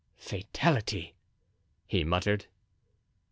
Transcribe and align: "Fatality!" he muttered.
"Fatality!" 0.17 1.13
he 1.85 2.03
muttered. 2.03 2.47